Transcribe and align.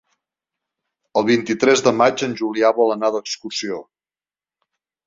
El 1.21 1.27
vint-i-tres 1.27 1.85
de 1.89 1.95
maig 1.99 2.25
en 2.29 2.35
Julià 2.41 2.73
vol 2.81 2.95
anar 2.97 3.13
d'excursió. 3.19 3.83